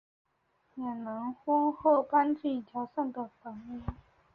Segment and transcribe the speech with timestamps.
[0.73, 3.81] 两人婚后搬进桥上的房屋。